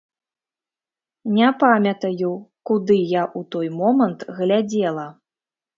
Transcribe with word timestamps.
Не 1.35 1.49
памятаю, 1.65 2.31
куды 2.71 2.97
я 3.19 3.23
ў 3.39 3.53
той 3.57 3.67
мамант 3.79 4.19
глядзела. 4.41 5.07